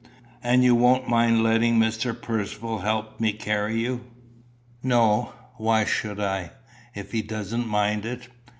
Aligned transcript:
"And 0.41 0.63
you 0.63 0.73
won't 0.73 1.07
mind 1.07 1.43
letting 1.43 1.77
Mr. 1.77 2.19
Percivale 2.19 2.79
help 2.79 3.19
me 3.19 3.33
to 3.33 3.37
carry 3.37 3.79
you?" 3.79 4.03
"No. 4.81 5.33
Why 5.57 5.85
should 5.85 6.19
I, 6.19 6.53
if 6.95 7.11
he 7.11 7.21
doesn't 7.21 7.67
mind 7.67 8.03
it? 8.07 8.27